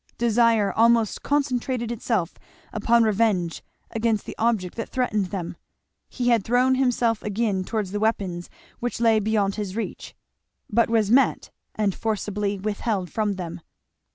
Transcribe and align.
Desire 0.17 0.73
almost 0.73 1.21
concentrated 1.21 1.91
itself 1.91 2.39
upon 2.73 3.03
revenge 3.03 3.63
against 3.91 4.25
the 4.25 4.35
object 4.39 4.73
that 4.73 4.89
threatened 4.89 5.27
them. 5.27 5.55
He 6.09 6.29
had 6.29 6.43
thrown 6.43 6.73
himself 6.73 7.21
again 7.21 7.63
towards 7.63 7.91
the 7.91 7.99
weapons 7.99 8.49
which 8.79 8.99
lay 8.99 9.19
beyond 9.19 9.57
his 9.57 9.75
reach, 9.75 10.15
but 10.71 10.89
was 10.89 11.11
met 11.11 11.51
and 11.75 11.93
forcibly 11.93 12.57
withheld 12.57 13.11
from 13.11 13.33
them. 13.33 13.61